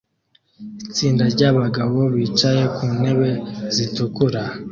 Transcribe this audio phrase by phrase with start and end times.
[0.87, 3.29] Itsinda ryabagabo bicaye ku ntebe
[3.75, 4.41] zitukura